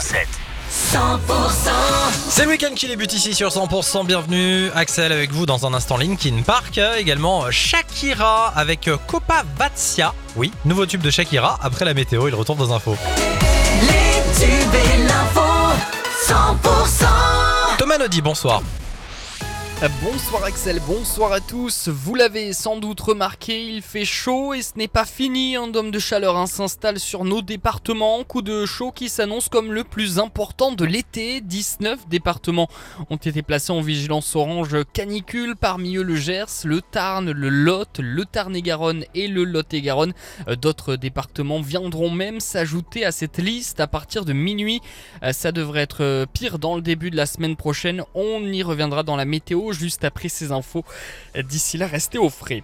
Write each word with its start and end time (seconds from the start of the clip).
C'est 0.00 0.26
le 2.44 2.48
week-end 2.48 2.72
qui 2.74 2.88
débute 2.88 3.12
ici 3.12 3.34
sur 3.34 3.50
100%. 3.50 4.06
Bienvenue, 4.06 4.70
Axel 4.74 5.12
avec 5.12 5.30
vous 5.30 5.44
dans 5.44 5.66
un 5.66 5.74
instant 5.74 5.98
Linkin 5.98 6.40
Park. 6.46 6.80
Également 6.98 7.50
Shakira 7.50 8.48
avec 8.56 8.88
euh, 8.88 8.96
Copa 9.06 9.42
Vatsia. 9.58 10.14
Oui, 10.36 10.52
nouveau 10.64 10.86
tube 10.86 11.02
de 11.02 11.10
Shakira. 11.10 11.58
Après 11.62 11.84
la 11.84 11.92
météo, 11.92 12.28
il 12.28 12.34
retourne 12.34 12.58
dans 12.58 12.72
info. 12.72 12.96
Les 13.82 14.22
tubes 14.40 14.74
et 14.74 14.96
l'info 15.06 15.42
100% 16.26 17.04
Thomas 17.78 17.98
Nodi, 17.98 18.22
bonsoir. 18.22 18.62
Bonsoir 20.02 20.44
Axel, 20.44 20.78
bonsoir 20.86 21.32
à 21.32 21.40
tous. 21.40 21.88
Vous 21.88 22.14
l'avez 22.14 22.52
sans 22.52 22.76
doute 22.76 23.00
remarqué, 23.00 23.64
il 23.64 23.80
fait 23.80 24.04
chaud 24.04 24.52
et 24.52 24.60
ce 24.60 24.72
n'est 24.76 24.88
pas 24.88 25.06
fini. 25.06 25.56
Un 25.56 25.68
dôme 25.68 25.90
de 25.90 25.98
chaleur 25.98 26.36
hein, 26.36 26.46
s'installe 26.46 26.98
sur 26.98 27.24
nos 27.24 27.40
départements. 27.40 28.22
Coup 28.24 28.42
de 28.42 28.66
chaud 28.66 28.92
qui 28.92 29.08
s'annonce 29.08 29.48
comme 29.48 29.72
le 29.72 29.84
plus 29.84 30.18
important 30.18 30.72
de 30.72 30.84
l'été. 30.84 31.40
19 31.40 32.08
départements 32.10 32.68
ont 33.08 33.16
été 33.16 33.40
placés 33.40 33.72
en 33.72 33.80
vigilance 33.80 34.36
orange 34.36 34.76
canicule. 34.92 35.56
Parmi 35.56 35.96
eux 35.96 36.02
le 36.02 36.14
Gers, 36.14 36.66
le 36.66 36.82
Tarn, 36.82 37.30
le 37.30 37.48
Lot, 37.48 38.00
le 38.00 38.26
Tarn-et-Garonne 38.26 39.06
et 39.14 39.28
le 39.28 39.44
Lot-et-Garonne. 39.44 40.12
D'autres 40.60 40.96
départements 40.96 41.62
viendront 41.62 42.10
même 42.10 42.40
s'ajouter 42.40 43.06
à 43.06 43.12
cette 43.12 43.38
liste 43.38 43.80
à 43.80 43.86
partir 43.86 44.26
de 44.26 44.34
minuit. 44.34 44.82
Ça 45.32 45.52
devrait 45.52 45.80
être 45.80 46.02
euh, 46.02 46.26
pire 46.30 46.58
dans 46.58 46.76
le 46.76 46.82
début 46.82 47.10
de 47.10 47.16
la 47.16 47.24
semaine 47.24 47.56
prochaine. 47.56 48.02
On 48.14 48.44
y 48.44 48.62
reviendra 48.62 49.04
dans 49.04 49.16
la 49.16 49.24
météo 49.24 49.69
juste 49.72 50.04
après 50.04 50.28
ces 50.28 50.52
infos. 50.52 50.84
D'ici 51.36 51.78
là, 51.78 51.86
restez 51.86 52.18
au 52.18 52.30
frais. 52.30 52.62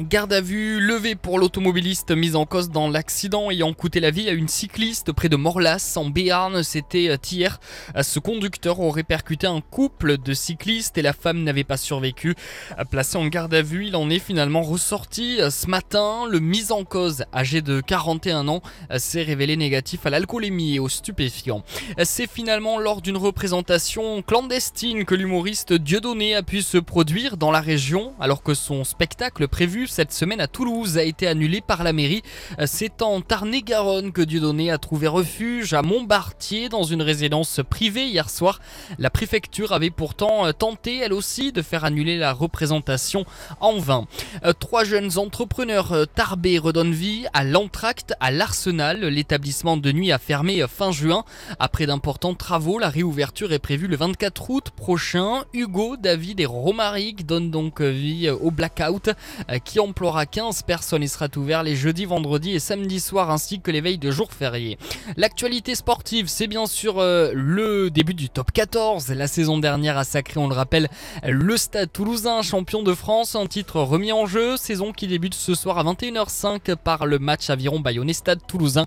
Garde 0.00 0.32
à 0.32 0.40
vue 0.40 0.80
levée 0.80 1.14
pour 1.14 1.38
l'automobiliste 1.38 2.10
mis 2.10 2.34
en 2.34 2.46
cause 2.46 2.68
dans 2.68 2.88
l'accident 2.88 3.52
ayant 3.52 3.72
coûté 3.72 4.00
la 4.00 4.10
vie 4.10 4.28
à 4.28 4.32
une 4.32 4.48
cycliste 4.48 5.12
près 5.12 5.28
de 5.28 5.36
Morlas 5.36 5.92
en 5.94 6.06
Béarn. 6.06 6.64
C'était 6.64 7.10
euh, 7.10 7.16
hier. 7.30 7.60
Euh, 7.94 8.02
Ce 8.02 8.18
conducteur 8.18 8.80
aurait 8.80 9.04
percuté 9.04 9.46
un 9.46 9.60
couple 9.60 10.18
de 10.18 10.34
cyclistes 10.34 10.98
et 10.98 11.02
la 11.02 11.12
femme 11.12 11.44
n'avait 11.44 11.62
pas 11.62 11.76
survécu. 11.76 12.34
Euh, 12.76 12.84
Placé 12.84 13.18
en 13.18 13.28
garde 13.28 13.54
à 13.54 13.62
vue, 13.62 13.86
il 13.86 13.94
en 13.94 14.10
est 14.10 14.18
finalement 14.18 14.62
ressorti 14.62 15.38
ce 15.48 15.68
matin. 15.68 16.26
Le 16.28 16.40
mis 16.40 16.72
en 16.72 16.82
cause, 16.82 17.24
âgé 17.32 17.62
de 17.62 17.80
41 17.80 18.48
ans, 18.48 18.62
s'est 18.96 19.22
révélé 19.22 19.56
négatif 19.56 20.06
à 20.06 20.10
l'alcoolémie 20.10 20.74
et 20.74 20.78
aux 20.80 20.88
stupéfiants. 20.88 21.62
C'est 22.02 22.28
finalement 22.28 22.80
lors 22.80 23.00
d'une 23.00 23.16
représentation 23.16 24.22
clandestine 24.22 25.04
que 25.04 25.14
l'humoriste 25.14 25.72
Dieudonné 25.72 26.34
a 26.34 26.42
pu 26.42 26.62
se 26.62 26.78
produire 26.78 27.36
dans 27.36 27.52
la 27.52 27.60
région 27.60 28.12
alors 28.18 28.42
que 28.42 28.54
son 28.54 28.82
spectacle 28.82 29.46
prévu 29.46 29.83
cette 29.90 30.12
semaine 30.12 30.40
à 30.40 30.46
Toulouse 30.46 30.98
a 30.98 31.02
été 31.02 31.26
annulé 31.26 31.60
par 31.60 31.84
la 31.84 31.92
mairie. 31.92 32.22
Euh, 32.58 32.64
C'est 32.66 33.02
en 33.02 33.20
Tarn-et-Garonne 33.20 34.12
que 34.12 34.22
Dieudonné 34.22 34.70
a 34.70 34.78
trouvé 34.78 35.08
refuge 35.08 35.74
à 35.74 35.82
Montbartier 35.82 36.68
dans 36.68 36.82
une 36.82 37.02
résidence 37.02 37.60
privée 37.68 38.06
hier 38.06 38.30
soir. 38.30 38.60
La 38.98 39.10
préfecture 39.10 39.72
avait 39.72 39.90
pourtant 39.90 40.46
euh, 40.46 40.52
tenté 40.52 40.98
elle 40.98 41.12
aussi 41.12 41.52
de 41.52 41.62
faire 41.62 41.84
annuler 41.84 42.16
la 42.16 42.32
représentation 42.32 43.24
en 43.60 43.78
vain. 43.78 44.06
Euh, 44.44 44.52
Trois 44.52 44.84
jeunes 44.84 45.18
entrepreneurs 45.18 46.06
tarbés 46.14 46.58
redonnent 46.58 46.92
vie 46.92 47.26
à 47.32 47.44
l'entracte 47.44 48.14
à 48.20 48.30
l'Arsenal. 48.30 49.00
L'établissement 49.00 49.76
de 49.76 49.92
nuit 49.92 50.12
a 50.12 50.18
fermé 50.18 50.64
fin 50.68 50.92
juin. 50.92 51.24
Après 51.58 51.86
d'importants 51.86 52.34
travaux, 52.34 52.78
la 52.78 52.88
réouverture 52.88 53.52
est 53.52 53.58
prévue 53.58 53.88
le 53.88 53.96
24 53.96 54.50
août 54.50 54.70
prochain. 54.70 55.44
Hugo, 55.52 55.96
David 55.96 56.40
et 56.40 56.46
Romaric 56.46 57.26
donnent 57.26 57.50
donc 57.50 57.80
vie 57.80 58.30
au 58.30 58.50
blackout 58.50 59.08
euh, 59.08 59.58
qui 59.74 59.80
emploiera 59.80 60.24
15 60.24 60.62
personnes. 60.62 61.02
Il 61.02 61.08
sera 61.08 61.26
ouvert 61.34 61.64
les 61.64 61.74
jeudis, 61.74 62.04
vendredis 62.04 62.52
et 62.52 62.60
samedis 62.60 63.00
soirs 63.00 63.32
ainsi 63.32 63.60
que 63.60 63.72
les 63.72 63.80
veilles 63.80 63.98
de 63.98 64.12
jours 64.12 64.32
fériés. 64.32 64.78
L'actualité 65.16 65.74
sportive, 65.74 66.28
c'est 66.28 66.46
bien 66.46 66.66
sûr 66.66 67.00
euh, 67.00 67.32
le 67.34 67.90
début 67.90 68.14
du 68.14 68.30
top 68.30 68.52
14. 68.52 69.08
La 69.08 69.26
saison 69.26 69.58
dernière 69.58 69.98
a 69.98 70.04
sacré, 70.04 70.38
on 70.38 70.46
le 70.46 70.54
rappelle, 70.54 70.88
le 71.24 71.56
Stade 71.56 71.90
Toulousain, 71.92 72.42
champion 72.42 72.84
de 72.84 72.94
France, 72.94 73.34
un 73.34 73.46
titre 73.46 73.80
remis 73.80 74.12
en 74.12 74.26
jeu. 74.26 74.56
Saison 74.56 74.92
qui 74.92 75.08
débute 75.08 75.34
ce 75.34 75.56
soir 75.56 75.76
à 75.76 75.82
21h05 75.82 76.76
par 76.76 77.06
le 77.06 77.18
match 77.18 77.50
Aviron 77.50 77.80
Bayonnais 77.80 78.12
Stade 78.12 78.46
Toulousain. 78.46 78.86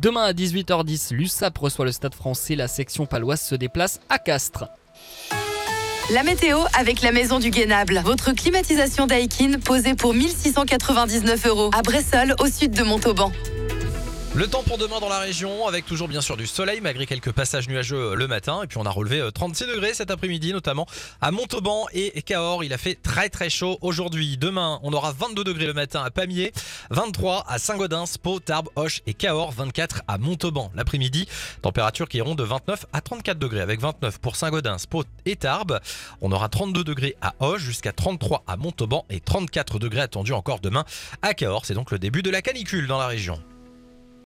Demain 0.00 0.24
à 0.24 0.32
18h10, 0.32 1.14
l'USAP 1.14 1.56
reçoit 1.58 1.84
le 1.84 1.92
Stade 1.92 2.14
français. 2.16 2.56
La 2.56 2.66
section 2.66 3.06
paloise 3.06 3.40
se 3.40 3.54
déplace 3.54 4.00
à 4.08 4.18
Castres. 4.18 4.64
La 6.12 6.22
météo 6.22 6.58
avec 6.78 7.00
la 7.00 7.12
maison 7.12 7.38
du 7.38 7.48
Guénable. 7.48 8.02
Votre 8.04 8.32
climatisation 8.32 9.06
Daikin 9.06 9.58
posée 9.64 9.94
pour 9.94 10.12
1699 10.12 11.46
euros 11.46 11.70
à 11.74 11.80
Bressol 11.80 12.34
au 12.40 12.46
sud 12.46 12.72
de 12.72 12.82
Montauban. 12.82 13.32
Le 14.36 14.48
temps 14.48 14.64
pour 14.64 14.78
demain 14.78 14.98
dans 14.98 15.08
la 15.08 15.20
région, 15.20 15.68
avec 15.68 15.86
toujours 15.86 16.08
bien 16.08 16.20
sûr 16.20 16.36
du 16.36 16.48
soleil, 16.48 16.80
malgré 16.80 17.06
quelques 17.06 17.30
passages 17.30 17.68
nuageux 17.68 17.96
euh, 17.96 18.14
le 18.16 18.26
matin. 18.26 18.64
Et 18.64 18.66
puis 18.66 18.78
on 18.78 18.84
a 18.84 18.90
relevé 18.90 19.20
euh, 19.20 19.30
36 19.30 19.68
degrés 19.68 19.94
cet 19.94 20.10
après-midi, 20.10 20.52
notamment 20.52 20.88
à 21.20 21.30
Montauban 21.30 21.86
et 21.92 22.20
Cahors. 22.20 22.64
Il 22.64 22.72
a 22.72 22.76
fait 22.76 22.96
très 23.00 23.28
très 23.28 23.48
chaud 23.48 23.78
aujourd'hui. 23.80 24.36
Demain, 24.36 24.80
on 24.82 24.92
aura 24.92 25.12
22 25.12 25.44
degrés 25.44 25.66
le 25.66 25.72
matin 25.72 26.02
à 26.02 26.10
Pamiers, 26.10 26.50
23 26.90 27.44
à 27.46 27.58
Saint-Gaudens, 27.58 28.18
Pau, 28.20 28.40
Tarbes, 28.40 28.70
Hoche 28.74 29.02
et 29.06 29.14
Cahors, 29.14 29.52
24 29.52 30.02
à 30.08 30.18
Montauban. 30.18 30.72
L'après-midi, 30.74 31.28
température 31.62 32.08
qui 32.08 32.16
iront 32.16 32.34
de 32.34 32.42
29 32.42 32.86
à 32.92 33.00
34 33.02 33.38
degrés, 33.38 33.60
avec 33.60 33.80
29 33.80 34.18
pour 34.18 34.34
Saint-Gaudens, 34.34 34.84
Pau 34.90 35.04
et 35.26 35.36
Tarbes. 35.36 35.78
On 36.20 36.32
aura 36.32 36.48
32 36.48 36.82
degrés 36.82 37.14
à 37.22 37.34
Hoche, 37.38 37.62
jusqu'à 37.62 37.92
33 37.92 38.42
à 38.48 38.56
Montauban 38.56 39.06
et 39.10 39.20
34 39.20 39.78
degrés 39.78 40.00
attendus 40.00 40.32
encore 40.32 40.58
demain 40.58 40.84
à 41.22 41.34
Cahors. 41.34 41.66
C'est 41.66 41.74
donc 41.74 41.92
le 41.92 42.00
début 42.00 42.22
de 42.24 42.30
la 42.30 42.42
canicule 42.42 42.88
dans 42.88 42.98
la 42.98 43.06
région. 43.06 43.40